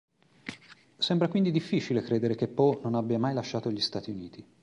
Sembra 0.97 1.27
quindi 1.27 1.51
difficile 1.51 2.01
credere 2.01 2.33
che 2.33 2.47
Poe 2.47 2.79
non 2.81 2.95
abbia 2.95 3.19
mai 3.19 3.35
lasciato 3.35 3.69
gli 3.71 3.79
Stati 3.81 4.09
Uniti. 4.09 4.43